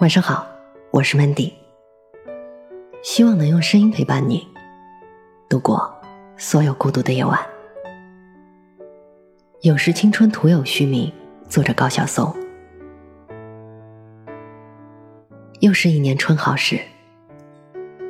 [0.00, 0.44] 晚上好，
[0.90, 1.52] 我是 Mandy，
[3.04, 4.44] 希望能用声音陪伴你
[5.48, 5.88] 度过
[6.36, 7.38] 所有孤独的夜晚。
[9.60, 11.12] 有时青春徒有虚名，
[11.48, 12.34] 作者高晓松。
[15.60, 16.80] 又是一年春好时，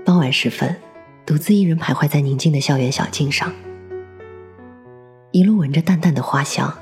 [0.06, 0.74] 傍晚时分，
[1.26, 3.52] 独自一人徘徊在宁静的校园小径上，
[5.32, 6.72] 一路闻着淡淡的花香，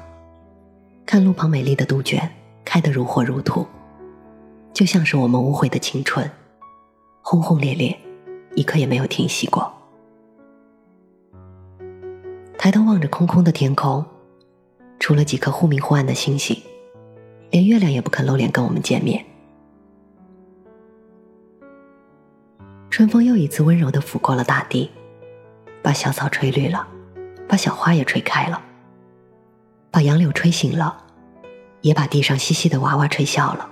[1.05, 2.21] 看路旁美丽的杜鹃
[2.65, 3.67] 开得如火如荼。
[4.73, 6.29] 就像是我们无悔的青春，
[7.21, 7.97] 轰轰烈烈，
[8.55, 9.73] 一刻也没有停息过。
[12.57, 14.05] 抬头望着空空的天空，
[14.99, 16.57] 除了几颗忽明忽暗的星星，
[17.51, 19.25] 连月亮也不肯露脸跟我们见面。
[22.89, 24.91] 春风又一次温柔的拂过了大地，
[25.83, 26.87] 把小草吹绿了，
[27.47, 28.63] 把小花也吹开了，
[29.91, 31.05] 把杨柳吹醒了，
[31.83, 33.69] 也把地上嬉戏的娃娃吹笑了。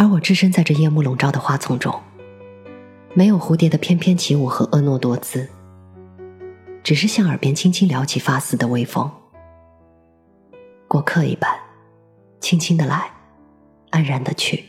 [0.00, 1.94] 而我置身在这夜幕笼罩的花丛中，
[3.12, 5.46] 没有蝴蝶的翩翩起舞和婀娜多姿，
[6.82, 9.10] 只是向耳边轻轻撩起发丝的微风，
[10.88, 11.54] 过客一般，
[12.40, 13.12] 轻轻的来，
[13.90, 14.64] 安然的去，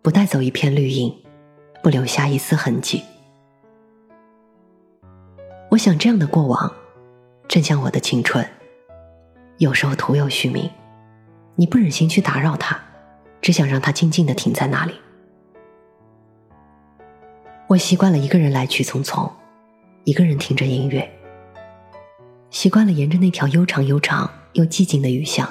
[0.00, 1.14] 不带走一片绿荫，
[1.82, 3.02] 不留下一丝痕迹。
[5.70, 6.72] 我想，这样的过往，
[7.46, 8.42] 正像我的青春，
[9.58, 10.70] 有时候徒有虚名，
[11.56, 12.80] 你不忍心去打扰它。
[13.44, 14.94] 只想让它静静的停在那里。
[17.66, 19.30] 我习惯了一个人来去匆匆，
[20.04, 21.06] 一个人听着音乐，
[22.48, 25.46] 习惯了沿着那条悠长悠长又寂静的雨巷，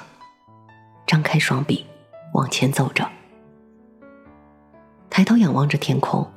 [1.05, 1.85] 张开双臂
[2.33, 3.07] 往前走着，
[5.07, 6.27] 抬头仰望着天空，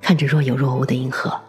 [0.00, 1.40] 看着若有若无的银河。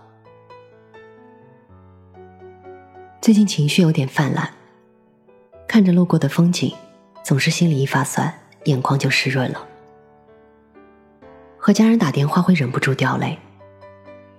[3.19, 4.51] 最近情绪有点泛滥，
[5.67, 6.75] 看着路过的风景，
[7.23, 8.31] 总是心里一发酸。
[8.67, 9.67] 眼眶就湿润了。
[11.57, 13.37] 和家人打电话会忍不住掉泪，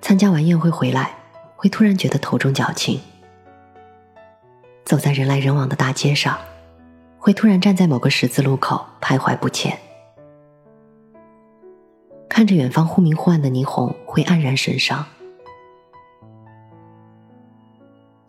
[0.01, 1.15] 参加完宴会回来
[1.56, 3.00] 会突然觉得头重脚轻，
[4.84, 6.39] 走在人来人往的大街上，
[7.19, 9.78] 会突然站在某个十字路口徘徊不前，
[12.28, 15.05] 看着远方忽明忽暗的霓虹会黯然神伤。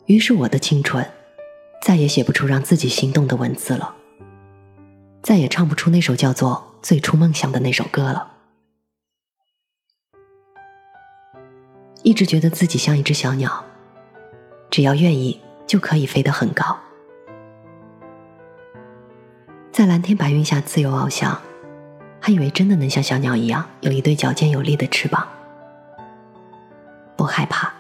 [0.08, 1.06] 于是我的青春
[1.84, 3.96] 再也写不出让自己心动的文字了。
[5.22, 8.32] 再也唱不出那首叫做《最初梦想》的那首歌了。
[12.04, 13.64] 一直觉得自己像一只小鸟，
[14.72, 16.80] 只要愿意就可以飞得很高，
[19.72, 21.40] 在蓝天白云下自由翱翔，
[22.22, 25.28] 还以为真的能像小鸟一样有一对矫健有力的翅膀，
[27.18, 27.72] 不害怕，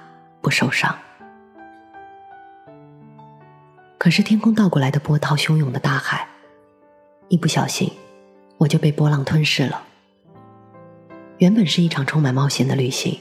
[0.41, 0.93] 不受伤。
[3.97, 6.28] 可是天空倒过来的波涛汹涌的大海。
[7.29, 7.91] 一不小心，
[8.57, 9.83] 我就被波浪吞噬了。
[11.37, 13.19] 原本是一场充满冒险的旅行，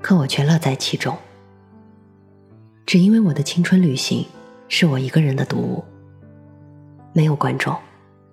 [0.00, 1.16] 可我却乐在其中。
[2.86, 4.24] 只因为我的青春旅行
[4.68, 5.84] 是我一个人的独舞，
[7.12, 7.76] 没有观众，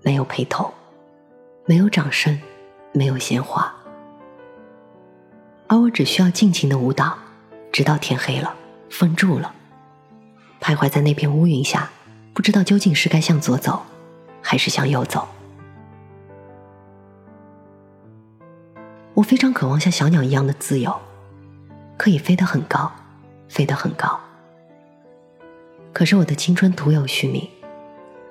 [0.01, 0.71] 没有陪同，
[1.65, 2.39] 没有掌声，
[2.93, 3.75] 没有鲜花，
[5.67, 7.17] 而我只需要尽情的舞蹈，
[7.73, 8.55] 直到天黑了，
[8.89, 9.53] 风住了，
[10.61, 11.89] 徘徊在那片乌云下，
[12.33, 13.83] 不知道究竟是该向左走。
[14.43, 15.27] 还是向右走。
[19.15, 20.99] 我非常渴望像小鸟一样的自由，
[21.97, 22.91] 可以飞得很高，
[23.47, 24.19] 飞得很高。
[25.93, 27.47] 可是我的青春徒有虚名，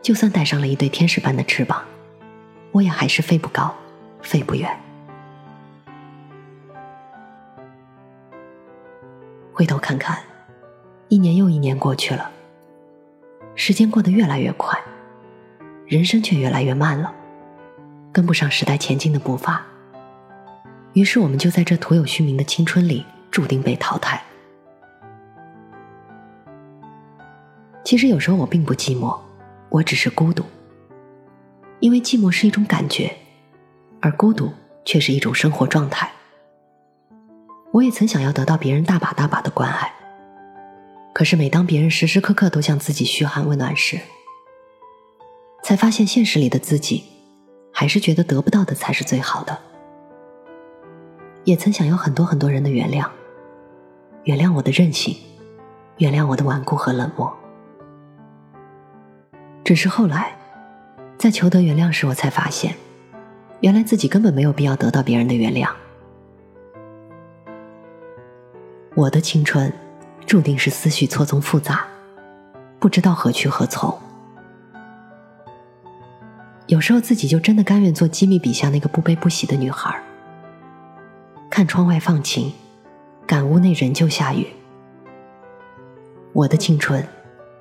[0.02, 1.84] 就算带上了一对天使般的翅膀，
[2.72, 3.72] 我也还是飞不高，
[4.20, 4.76] 飞不远。
[9.52, 10.18] 回头看看，
[11.06, 12.32] 一年又一年过去了，
[13.54, 14.81] 时间过得越来越快。
[15.92, 17.12] 人生却越来越慢了，
[18.10, 19.62] 跟不上时代前进的步伐。
[20.94, 24.22] 于是，我们就在这徒有虚名的青春里，注定被淘汰。
[27.84, 29.20] 其实，有时候我并不寂寞，
[29.68, 30.42] 我只是孤独。
[31.80, 33.14] 因为寂寞是一种感觉，
[34.00, 34.50] 而孤独
[34.86, 36.10] 却是一种生活状态。
[37.70, 39.92] 我也曾想要得到别人大把大把的关爱，
[41.12, 44.00] 可是每当别人时时刻刻都向自己嘘寒问暖时，
[45.62, 47.04] 才发现，现实里的自己，
[47.72, 49.58] 还是觉得得不到的才是最好的。
[51.44, 53.08] 也曾想要很多很多人的原谅，
[54.24, 55.16] 原谅我的任性，
[55.98, 57.32] 原谅我的顽固和冷漠。
[59.64, 60.36] 只是后来，
[61.16, 62.74] 在求得原谅时，我才发现，
[63.60, 65.68] 原来自己根本没有必要得到别人的原谅。
[68.94, 69.72] 我的青春，
[70.26, 71.86] 注定是思绪错综复杂，
[72.78, 73.96] 不知道何去何从。
[76.66, 79.94] 有时候自己就真的甘愿做机密笔下那个不悲不喜的女孩。
[81.50, 82.52] 看窗外放晴，
[83.26, 84.46] 感屋内仍旧下雨。
[86.32, 87.06] 我的青春，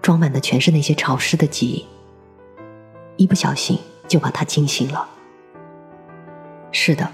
[0.01, 1.85] 装满的全是那些潮湿的记忆。
[3.17, 3.77] 一不小心
[4.07, 5.09] 就把它惊醒了。
[6.71, 7.11] 是的，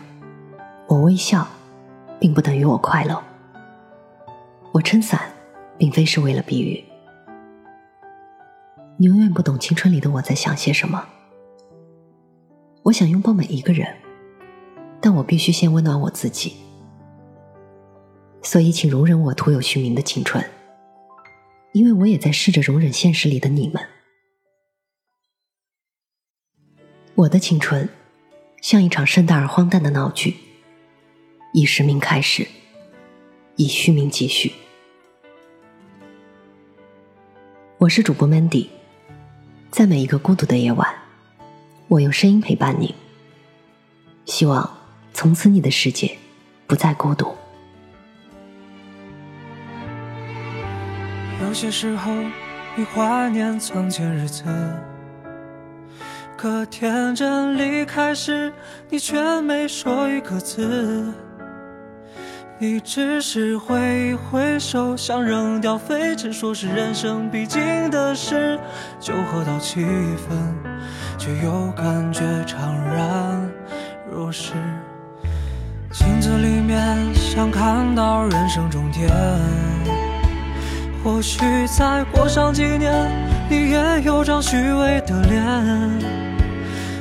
[0.88, 1.48] 我微笑，
[2.19, 3.24] 并不等于我快乐。
[4.72, 5.31] 我撑伞，
[5.80, 6.86] 并非是为了避雨。
[8.98, 11.07] 你永远不懂青春里的我在想些什么。
[12.88, 13.98] 我想拥抱每一个人，
[15.01, 16.56] 但我必须先温暖我自己。
[18.42, 20.42] 所以，请容忍我徒有虚名的青春，
[21.74, 23.86] 因为我也在试着容忍现实里的你们。
[27.16, 27.89] 我的青春，
[28.62, 30.38] 像一场盛大而荒诞的闹剧，
[31.54, 32.48] 以实名开始，
[33.57, 34.54] 以虚名继续。
[37.80, 38.69] 我是主播 Mandy，
[39.72, 40.88] 在每一个孤独的夜晚，
[41.88, 42.95] 我用声音陪伴你。
[44.25, 44.69] 希望
[45.13, 46.18] 从此你的世界
[46.66, 47.34] 不再孤独。
[51.42, 52.12] 有些时候，
[52.75, 54.44] 你怀念从前日子。
[56.36, 58.54] 可天真离开时，
[58.89, 61.12] 你却没说一个字。
[62.60, 68.60] 你只是挥一挥手，想扔掉废纸，说是人生必经的事。
[69.00, 70.56] 酒喝到七分，
[71.18, 72.58] 却又感觉怅
[72.96, 73.50] 然
[74.12, 74.54] 若失。
[75.92, 79.10] 镜子里面想看到人生终点，
[81.04, 83.10] 或许再过上几年，
[83.50, 85.44] 你也有张虚伪的脸。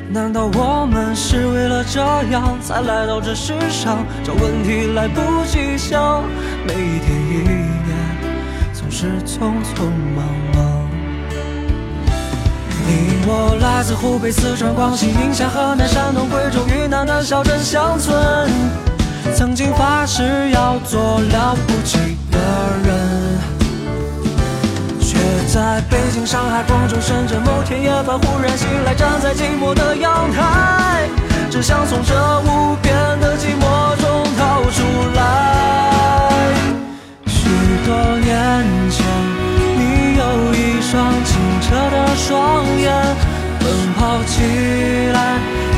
[0.08, 3.98] 难道我们是为了这样才来到这世上？
[4.24, 6.22] 这问题来不及想，
[6.66, 7.96] 每一天一年
[8.72, 10.45] 总是匆匆忙忙。
[12.86, 18.16] 你我来自湖北、四川、广西、宁夏、河南、山东、贵州、云南的小镇乡村，
[19.34, 20.22] 曾经发誓
[20.52, 22.38] 要做了不起的
[22.84, 22.94] 人。
[25.00, 25.18] 却
[25.52, 31.08] 在北京、上海、广州、深圳，某天夜半忽然醒来，站在寂寞的阳台，
[31.50, 34.82] 只想从这无边的寂寞中逃出
[35.16, 35.20] 来。
[37.26, 37.48] 许
[37.86, 39.04] 多年前，
[39.78, 40.22] 你有
[40.54, 42.75] 一双清澈的双眼，
[43.98, 44.42] 跑起
[45.12, 45.18] 来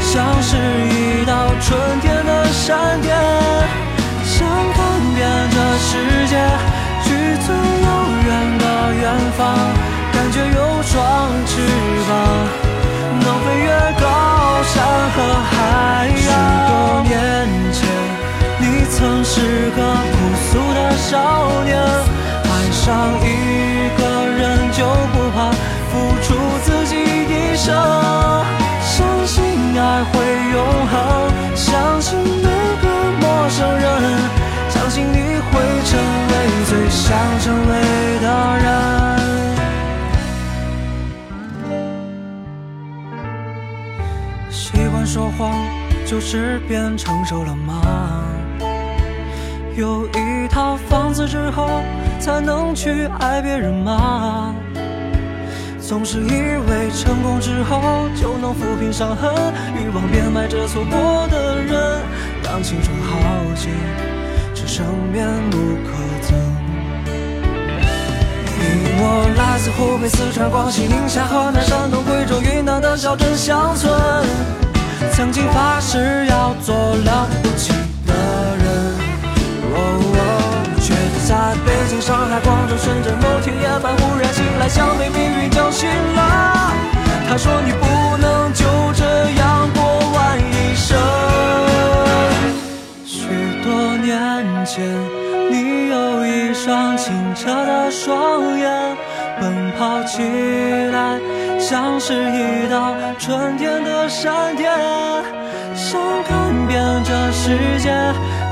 [0.03, 3.17] 像是一道春天的闪电，
[4.25, 4.77] 想看
[5.15, 5.19] 遍
[5.51, 5.91] 这世
[6.27, 6.37] 界。
[7.05, 7.15] 去
[7.47, 7.89] 最遥
[8.27, 8.29] 远
[8.59, 8.65] 的
[9.01, 9.03] 远
[9.37, 9.41] 方，
[10.13, 10.93] 感觉有双
[11.47, 11.51] 翅
[12.09, 12.11] 膀，
[13.21, 13.71] 能飞越
[14.01, 14.05] 高
[14.65, 14.75] 山
[15.15, 15.17] 和
[15.51, 15.53] 海
[16.09, 16.13] 洋。
[16.19, 16.27] 许
[16.69, 16.71] 多
[17.09, 17.13] 年
[17.73, 17.79] 前，
[18.59, 19.79] 你曾是个
[20.13, 20.17] 朴
[20.51, 21.09] 素的少
[21.65, 21.71] 年，
[22.45, 22.85] 爱上
[23.23, 23.27] 一
[37.09, 37.73] 想成为
[38.21, 38.27] 的
[38.59, 38.69] 人，
[44.51, 45.51] 习惯说谎
[46.05, 47.81] 就是变成熟了吗？
[49.75, 51.81] 有一套房子之后
[52.21, 54.55] 才能去爱别人吗？
[55.81, 59.33] 总是以为成功之后就能抚平伤痕，
[59.75, 62.03] 欲望变卖着错过的人，
[62.45, 63.19] 让青春耗
[63.55, 63.71] 尽，
[64.55, 65.93] 只剩面目可
[69.39, 73.93] 来自湖北、四川、广西、宁夏、河南、山东、贵州、云南的小镇乡村，
[75.13, 77.71] 曾经发誓要做了不起
[78.05, 78.13] 的
[78.59, 78.67] 人，
[80.81, 80.93] 却
[81.29, 86.73] 在北京、上海、广州、深圳，某天夜半忽然醒来，像被命运叫醒了。
[87.29, 88.65] 他说你不能就
[88.95, 89.05] 这
[89.39, 89.83] 样过
[90.15, 90.99] 完一生。
[93.07, 93.29] 许
[93.63, 94.85] 多年前。
[95.51, 98.88] 你有一双清澈的双眼，
[99.41, 100.23] 奔跑起
[100.93, 101.19] 来
[101.59, 104.71] 像是一道春天的闪电，
[105.75, 107.91] 想看遍这世界，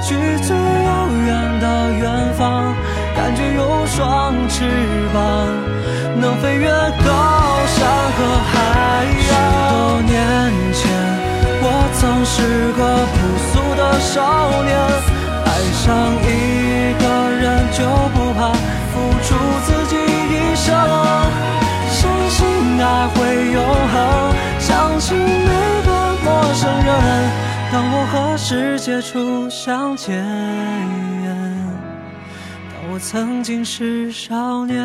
[0.03, 2.75] 去最遥远的远方，
[3.17, 4.65] 感觉有双翅
[5.13, 5.49] 膀，
[6.21, 7.11] 能飞越高
[7.67, 8.19] 山和
[8.53, 8.55] 海
[9.05, 9.27] 洋。
[9.27, 9.33] 许
[9.71, 10.15] 多年
[10.73, 10.81] 前，
[11.63, 11.65] 我
[11.95, 12.35] 曾是
[12.73, 12.81] 个
[13.15, 13.15] 朴
[13.51, 14.15] 素的少
[14.63, 14.71] 年。
[15.47, 15.85] 爱上
[20.67, 20.75] 相
[22.29, 22.47] 信
[22.83, 23.17] 爱会
[23.53, 23.59] 永
[23.93, 23.95] 恒，
[24.59, 25.53] 相信每
[25.87, 25.89] 个
[26.25, 26.89] 陌生人。
[27.73, 30.25] 当我和世界初相见，
[32.73, 34.77] 当我曾经是少年。